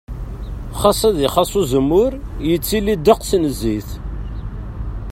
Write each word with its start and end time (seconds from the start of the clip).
Ɣas 0.81 0.99
ad 1.09 1.17
ixas 1.27 1.53
uzemmur, 1.61 2.11
yettili 2.49 2.95
ddeqs 2.97 3.31
n 3.41 3.43
zzit. 3.53 3.89